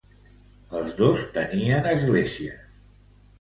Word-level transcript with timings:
Els 0.79 0.95
dos 1.01 1.25
tenien 1.35 1.91
esglésies. 1.93 2.59